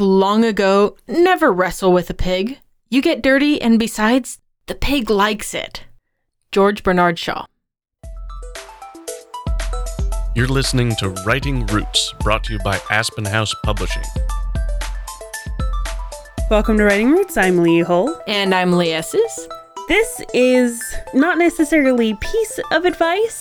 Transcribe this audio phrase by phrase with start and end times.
[0.00, 2.58] learned long ago never wrestle with a pig.
[2.90, 5.84] You get dirty, and besides, the pig likes it.
[6.50, 7.46] George Bernard Shaw.
[10.34, 14.02] You're listening to Writing Roots, brought to you by Aspen House Publishing.
[16.50, 17.36] Welcome to Writing Roots.
[17.36, 18.20] I'm Lee Hull.
[18.26, 19.48] And I'm Lee Esses.
[19.86, 20.82] This is
[21.12, 23.40] not necessarily piece of advice,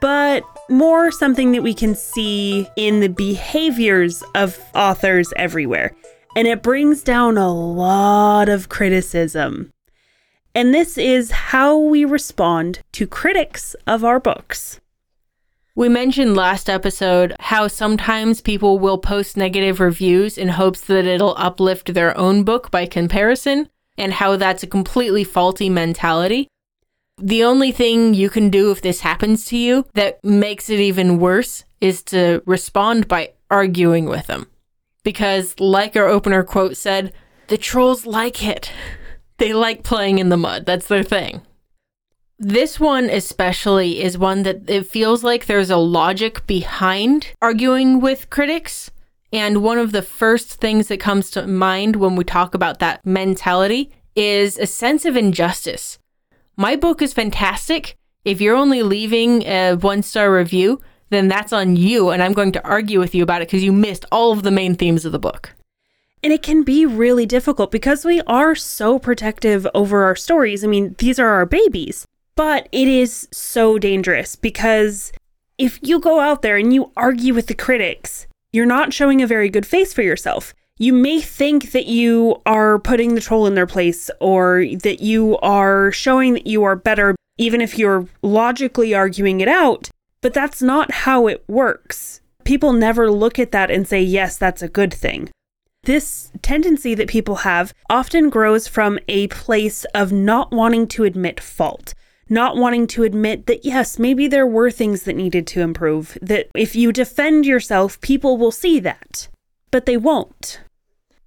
[0.00, 5.94] but more something that we can see in the behaviors of authors everywhere.
[6.36, 9.72] And it brings down a lot of criticism.
[10.54, 14.80] And this is how we respond to critics of our books.
[15.76, 21.34] We mentioned last episode how sometimes people will post negative reviews in hopes that it'll
[21.36, 26.46] uplift their own book by comparison, and how that's a completely faulty mentality.
[27.18, 31.18] The only thing you can do if this happens to you that makes it even
[31.20, 34.48] worse is to respond by arguing with them.
[35.04, 37.12] Because, like our opener quote said,
[37.48, 38.70] the trolls like it.
[39.38, 41.42] They like playing in the mud, that's their thing.
[42.38, 48.30] This one especially is one that it feels like there's a logic behind arguing with
[48.30, 48.92] critics.
[49.32, 53.04] And one of the first things that comes to mind when we talk about that
[53.04, 55.98] mentality is a sense of injustice.
[56.56, 57.96] My book is fantastic.
[58.24, 62.10] If you're only leaving a one star review, then that's on you.
[62.10, 64.50] And I'm going to argue with you about it because you missed all of the
[64.50, 65.54] main themes of the book.
[66.22, 70.64] And it can be really difficult because we are so protective over our stories.
[70.64, 72.06] I mean, these are our babies.
[72.36, 75.12] But it is so dangerous because
[75.58, 79.26] if you go out there and you argue with the critics, you're not showing a
[79.26, 80.54] very good face for yourself.
[80.76, 85.38] You may think that you are putting the troll in their place or that you
[85.38, 89.88] are showing that you are better, even if you're logically arguing it out,
[90.20, 92.20] but that's not how it works.
[92.44, 95.30] People never look at that and say, yes, that's a good thing.
[95.84, 101.40] This tendency that people have often grows from a place of not wanting to admit
[101.40, 101.94] fault
[102.28, 106.48] not wanting to admit that, yes, maybe there were things that needed to improve, that
[106.54, 109.28] if you defend yourself, people will see that,
[109.70, 110.60] but they won't.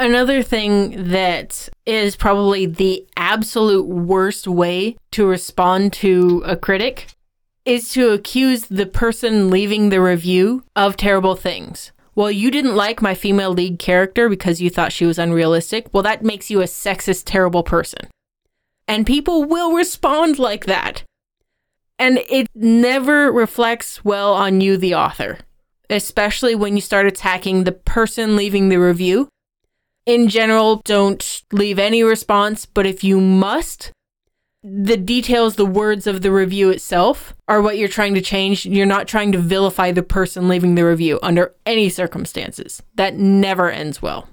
[0.00, 7.08] Another thing that is probably the absolute worst way to respond to a critic
[7.64, 11.90] is to accuse the person leaving the review of terrible things.
[12.14, 15.92] Well, you didn't like my female lead character because you thought she was unrealistic.
[15.92, 18.08] Well, that makes you a sexist, terrible person.
[18.86, 21.02] And people will respond like that.
[21.98, 25.38] And it never reflects well on you, the author,
[25.90, 29.28] especially when you start attacking the person leaving the review.
[30.08, 33.92] In general, don't leave any response, but if you must,
[34.62, 38.64] the details, the words of the review itself are what you're trying to change.
[38.64, 42.82] You're not trying to vilify the person leaving the review under any circumstances.
[42.94, 44.30] That never ends well.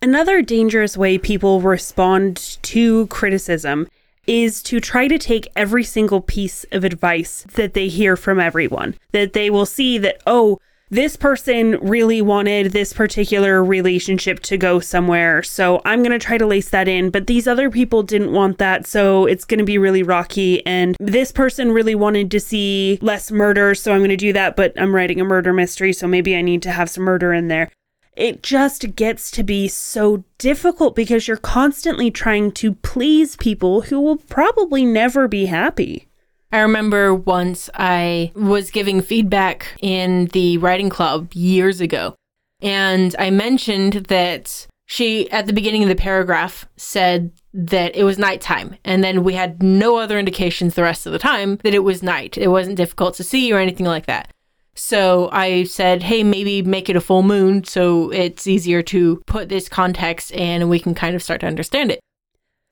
[0.00, 3.88] Another dangerous way people respond to criticism
[4.28, 8.94] is to try to take every single piece of advice that they hear from everyone.
[9.10, 14.80] That they will see that, oh, this person really wanted this particular relationship to go
[14.80, 15.42] somewhere.
[15.42, 17.10] So I'm going to try to lace that in.
[17.10, 18.86] But these other people didn't want that.
[18.86, 20.64] So it's going to be really rocky.
[20.66, 23.74] And this person really wanted to see less murder.
[23.74, 24.56] So I'm going to do that.
[24.56, 25.92] But I'm writing a murder mystery.
[25.92, 27.70] So maybe I need to have some murder in there
[28.18, 34.00] it just gets to be so difficult because you're constantly trying to please people who
[34.00, 36.07] will probably never be happy.
[36.50, 42.14] I remember once I was giving feedback in the writing club years ago,
[42.62, 48.18] and I mentioned that she, at the beginning of the paragraph, said that it was
[48.18, 51.84] nighttime, and then we had no other indications the rest of the time that it
[51.84, 52.38] was night.
[52.38, 54.32] It wasn't difficult to see or anything like that.
[54.74, 59.48] So I said, hey, maybe make it a full moon so it's easier to put
[59.48, 61.98] this context and we can kind of start to understand it.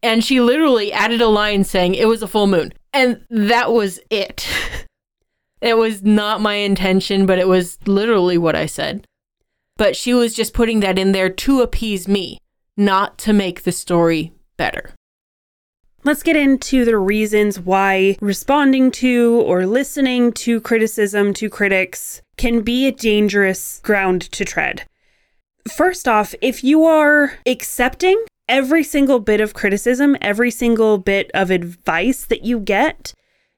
[0.05, 2.73] And she literally added a line saying it was a full moon.
[2.97, 4.49] And that was it.
[5.61, 9.07] it was not my intention, but it was literally what I said.
[9.77, 12.39] But she was just putting that in there to appease me,
[12.75, 14.95] not to make the story better.
[16.05, 22.63] Let's get into the reasons why responding to or listening to criticism to critics can
[22.63, 24.87] be a dangerous ground to tread.
[25.71, 31.51] First off, if you are accepting every single bit of criticism, every single bit of
[31.51, 33.13] advice that you get,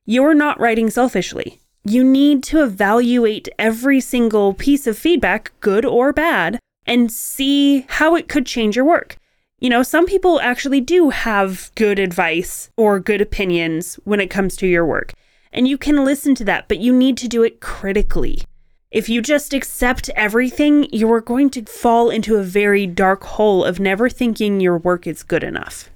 [0.06, 1.60] you're not writing selfishly.
[1.84, 8.14] You need to evaluate every single piece of feedback, good or bad, and see how
[8.14, 9.16] it could change your work.
[9.60, 14.56] You know, some people actually do have good advice or good opinions when it comes
[14.56, 15.12] to your work.
[15.52, 18.44] And you can listen to that, but you need to do it critically.
[18.90, 23.62] If you just accept everything, you are going to fall into a very dark hole
[23.62, 25.90] of never thinking your work is good enough.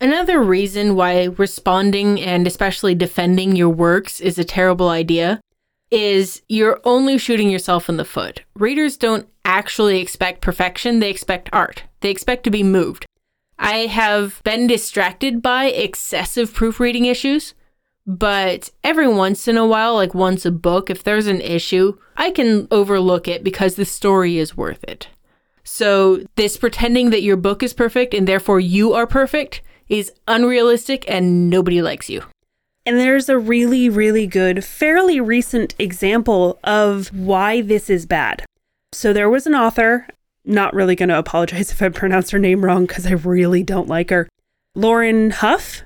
[0.00, 5.40] Another reason why responding and especially defending your works is a terrible idea
[5.92, 8.42] is you're only shooting yourself in the foot.
[8.54, 11.84] Readers don't actually expect perfection, they expect art.
[12.00, 13.06] They expect to be moved.
[13.58, 17.54] I have been distracted by excessive proofreading issues,
[18.06, 22.30] but every once in a while, like once a book, if there's an issue, I
[22.30, 25.08] can overlook it because the story is worth it.
[25.62, 31.04] So, this pretending that your book is perfect and therefore you are perfect is unrealistic
[31.08, 32.22] and nobody likes you.
[32.86, 38.44] And there's a really, really good, fairly recent example of why this is bad.
[38.92, 40.08] So there was an author,
[40.44, 43.88] not really going to apologize if I pronounce her name wrong because I really don't
[43.88, 44.28] like her,
[44.74, 45.82] Lauren Hough,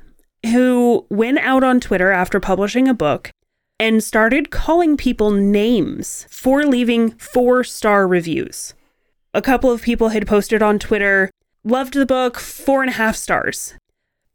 [0.47, 3.31] who went out on Twitter after publishing a book
[3.79, 8.75] and started calling people names for leaving four star reviews.
[9.33, 11.31] A couple of people had posted on Twitter,
[11.65, 13.75] loved the book, four and a half stars.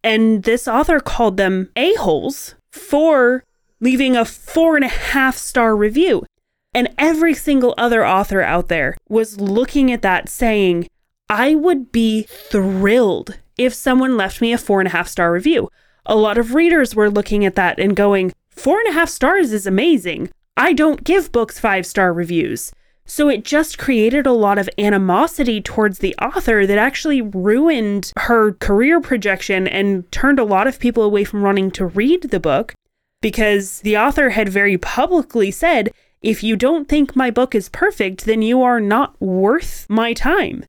[0.03, 3.43] And this author called them a-holes for
[3.79, 6.25] leaving a four and a half star review.
[6.73, 10.87] And every single other author out there was looking at that saying,
[11.29, 15.69] I would be thrilled if someone left me a four and a half star review.
[16.05, 19.51] A lot of readers were looking at that and going, four and a half stars
[19.51, 20.29] is amazing.
[20.57, 22.71] I don't give books five star reviews.
[23.05, 28.51] So it just created a lot of animosity towards the author that actually ruined her
[28.53, 32.75] career projection and turned a lot of people away from wanting to read the book
[33.21, 35.91] because the author had very publicly said,
[36.21, 40.63] if you don't think my book is perfect, then you are not worth my time.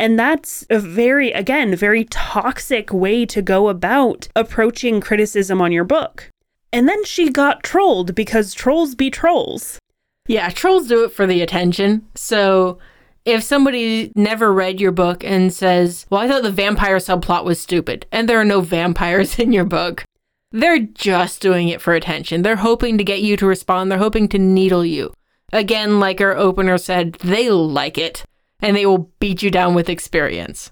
[0.00, 5.84] And that's a very, again, very toxic way to go about approaching criticism on your
[5.84, 6.30] book.
[6.72, 9.78] And then she got trolled because trolls be trolls.
[10.26, 12.06] Yeah, trolls do it for the attention.
[12.14, 12.78] So
[13.26, 17.60] if somebody never read your book and says, Well, I thought the vampire subplot was
[17.60, 20.02] stupid, and there are no vampires in your book,
[20.50, 22.40] they're just doing it for attention.
[22.40, 25.12] They're hoping to get you to respond, they're hoping to needle you.
[25.52, 28.24] Again, like our opener said, they like it,
[28.62, 30.70] and they will beat you down with experience.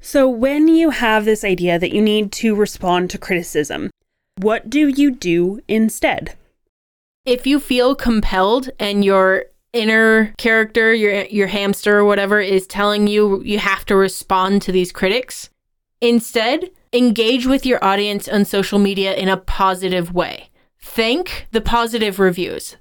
[0.00, 3.90] So, when you have this idea that you need to respond to criticism,
[4.38, 6.36] what do you do instead?
[7.24, 13.06] if you feel compelled and your inner character, your your hamster or whatever is telling
[13.06, 15.50] you you have to respond to these critics,
[16.00, 20.50] instead, engage with your audience on social media in a positive way.
[20.80, 22.76] Thank the positive reviews.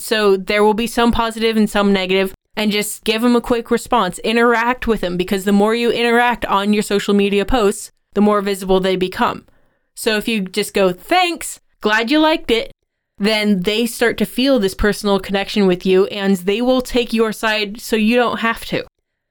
[0.00, 3.70] So there will be some positive and some negative and just give them a quick
[3.70, 4.18] response.
[4.20, 8.40] Interact with them because the more you interact on your social media posts, the more
[8.40, 9.46] visible they become.
[9.94, 12.72] So if you just go, thanks, glad you liked it,
[13.18, 17.32] then they start to feel this personal connection with you and they will take your
[17.32, 18.84] side so you don't have to.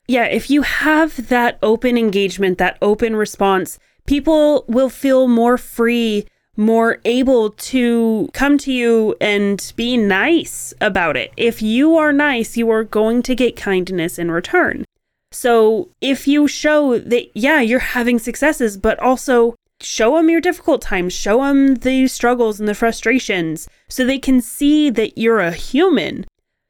[0.08, 6.26] Yeah, if you have that open engagement, that open response, people will feel more free,
[6.56, 11.32] more able to come to you and be nice about it.
[11.36, 14.86] If you are nice, you are going to get kindness in return.
[15.32, 20.82] So if you show that, yeah, you're having successes, but also show them your difficult
[20.82, 25.52] times, show them the struggles and the frustrations so they can see that you're a
[25.52, 26.26] human.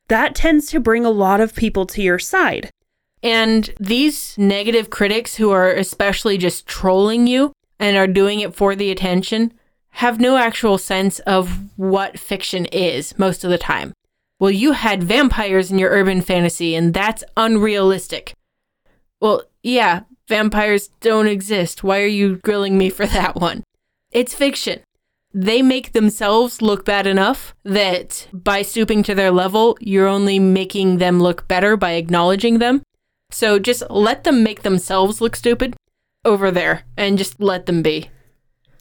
[0.07, 2.69] That tends to bring a lot of people to your side.
[3.21, 8.75] And these negative critics who are especially just trolling you and are doing it for
[8.75, 9.53] the attention
[9.93, 13.93] have no actual sense of what fiction is most of the time.
[14.39, 18.33] Well, you had vampires in your urban fantasy, and that's unrealistic.
[19.21, 21.83] Well, yeah, Vampires don't exist.
[21.83, 23.63] Why are you grilling me for that one?
[24.11, 24.81] It's fiction.
[25.33, 30.99] They make themselves look bad enough that by stooping to their level, you're only making
[30.99, 32.83] them look better by acknowledging them.
[33.31, 35.75] So just let them make themselves look stupid
[36.23, 38.09] over there and just let them be.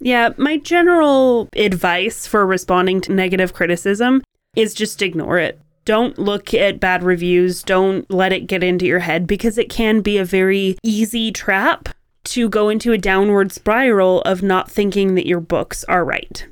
[0.03, 4.23] Yeah, my general advice for responding to negative criticism
[4.55, 7.63] is just ignore it don't look at bad reviews.
[7.63, 11.89] Don't let it get into your head because it can be a very easy trap
[12.25, 16.47] to go into a downward spiral of not thinking that your books are right.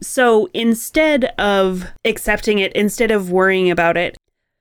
[0.00, 4.16] So instead of accepting it, instead of worrying about it,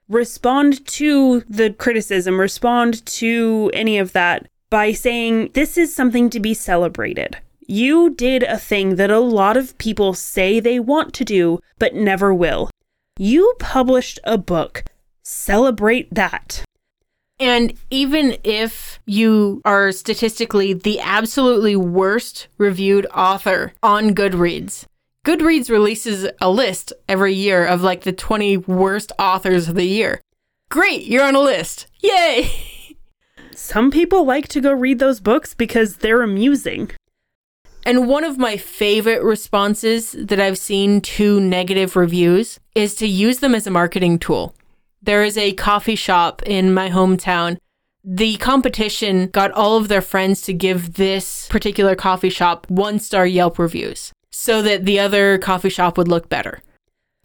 [0.09, 6.41] respond to the criticism, respond to any of that by saying, This is something to
[6.41, 7.37] be celebrated.
[7.71, 11.93] You did a thing that a lot of people say they want to do, but
[11.93, 12.71] never will.
[13.19, 14.83] You published a book.
[15.21, 16.63] Celebrate that.
[17.39, 24.85] And even if you are statistically the absolutely worst reviewed author on Goodreads,
[25.23, 30.21] Goodreads releases a list every year of like the 20 worst authors of the year.
[30.71, 31.85] Great, you're on a list.
[31.99, 32.97] Yay!
[33.53, 36.89] Some people like to go read those books because they're amusing.
[37.85, 43.39] And one of my favorite responses that I've seen to negative reviews is to use
[43.39, 44.53] them as a marketing tool.
[45.01, 47.57] There is a coffee shop in my hometown.
[48.03, 53.25] The competition got all of their friends to give this particular coffee shop one star
[53.25, 56.61] Yelp reviews so that the other coffee shop would look better.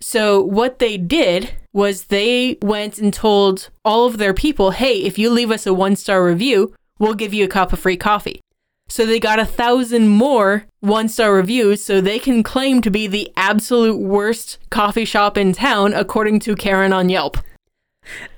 [0.00, 5.18] So, what they did was they went and told all of their people, hey, if
[5.18, 8.40] you leave us a one star review, we'll give you a cup of free coffee.
[8.88, 13.06] So they got a thousand more one star reviews so they can claim to be
[13.06, 17.38] the absolute worst coffee shop in town, according to Karen on Yelp.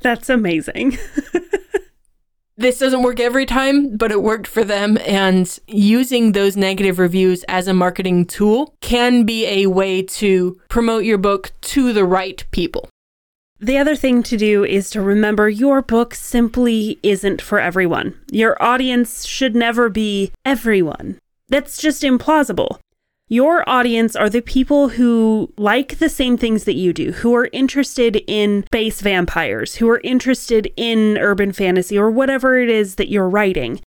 [0.00, 0.96] That's amazing.
[2.56, 4.96] this doesn't work every time, but it worked for them.
[5.04, 11.04] And using those negative reviews as a marketing tool can be a way to promote
[11.04, 12.88] your book to the right people.
[13.58, 18.18] The other thing to do is to remember your book simply isn't for everyone.
[18.30, 21.18] Your audience should never be everyone.
[21.48, 22.78] That's just implausible.
[23.28, 27.48] Your audience are the people who like the same things that you do, who are
[27.52, 33.08] interested in space vampires, who are interested in urban fantasy or whatever it is that
[33.08, 33.80] you're writing,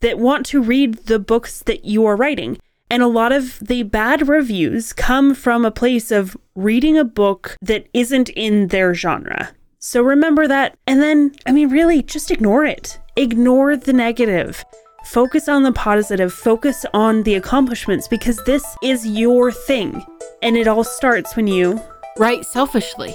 [0.00, 2.58] that want to read the books that you are writing.
[2.90, 7.56] And a lot of the bad reviews come from a place of reading a book
[7.62, 9.50] that isn't in their genre.
[9.78, 10.76] So remember that.
[10.86, 12.98] And then, I mean, really, just ignore it.
[13.16, 14.64] Ignore the negative.
[15.04, 20.02] Focus on the positive, focus on the accomplishments because this is your thing.
[20.42, 21.80] And it all starts when you
[22.16, 23.14] write selfishly.